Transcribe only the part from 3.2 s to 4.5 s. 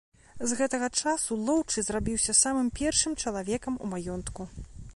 чалавекам у маёнтку.